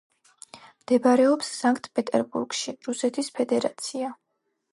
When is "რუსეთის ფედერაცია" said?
2.89-4.11